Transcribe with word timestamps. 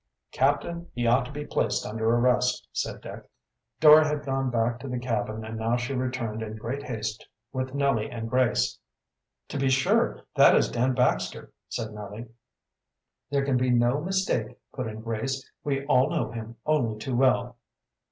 "Captain, 0.31 0.87
he 0.95 1.05
ought 1.05 1.25
to 1.25 1.31
be 1.31 1.45
placed 1.45 1.85
under 1.85 2.09
arrest," 2.09 2.67
said 2.73 3.01
Dick. 3.01 3.29
Dora 3.79 4.07
had 4.07 4.25
gone 4.25 4.49
back 4.49 4.79
to 4.79 4.87
the 4.87 4.97
cabin 4.97 5.45
and 5.45 5.59
now 5.59 5.77
she 5.77 5.93
returned 5.93 6.41
in 6.41 6.55
great 6.55 6.81
haste 6.81 7.27
with 7.53 7.75
Nellie 7.75 8.09
and 8.09 8.27
Grace. 8.27 8.79
"To 9.49 9.59
be 9.59 9.69
sure, 9.69 10.23
that 10.35 10.55
is 10.55 10.71
Dan 10.71 10.95
Baxter," 10.95 11.53
said 11.69 11.93
Nellie. 11.93 12.25
"There 13.29 13.45
can 13.45 13.57
be 13.57 13.69
no 13.69 14.01
mistake," 14.03 14.57
put 14.73 14.87
in 14.87 15.01
Grace, 15.01 15.47
"We 15.63 15.85
all 15.85 16.09
know 16.09 16.31
him 16.31 16.55
only 16.65 16.97
too 16.97 17.15
well." 17.15 17.57